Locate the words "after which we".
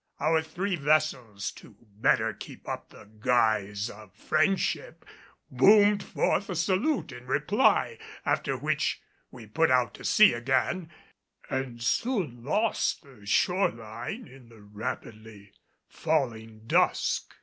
8.25-9.45